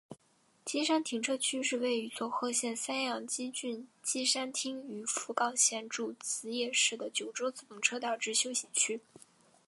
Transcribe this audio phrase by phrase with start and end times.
[0.65, 8.99] 基山停车区是位于佐贺县三养基郡基山町与福冈县筑紫野市的九州自动车道之休息区。